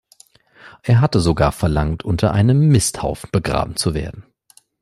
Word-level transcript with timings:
Er 0.81 0.99
hatte 0.99 1.19
sogar 1.19 1.51
verlangt, 1.51 2.03
unter 2.03 2.31
einem 2.31 2.69
Misthaufen 2.69 3.29
begraben 3.31 3.75
zu 3.75 3.93
werden. 3.93 4.25